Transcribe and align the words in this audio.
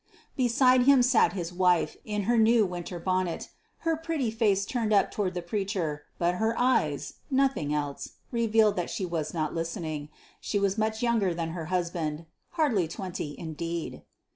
Beside 0.35 0.85
him 0.87 1.03
sat 1.03 1.33
his 1.33 1.53
wife, 1.53 1.95
in 2.05 2.23
her 2.23 2.35
new 2.35 2.65
winter 2.65 2.97
bonnet, 2.99 3.49
her 3.85 3.95
pretty 3.95 4.31
face 4.31 4.65
turned 4.65 4.91
up 4.91 5.11
toward 5.11 5.35
the 5.35 5.43
preacher; 5.43 6.05
but 6.17 6.33
her 6.41 6.57
eyes 6.57 7.19
nothing 7.29 7.71
else 7.71 8.13
revealed 8.31 8.75
that 8.77 8.89
she 8.89 9.05
was 9.05 9.31
not 9.31 9.53
listening. 9.53 10.09
She 10.39 10.57
was 10.57 10.75
much 10.75 11.03
younger 11.03 11.35
than 11.35 11.51
her 11.51 11.65
husband 11.65 12.25
hardly 12.53 12.87
twenty, 12.87 13.37
indeed. 13.37 14.01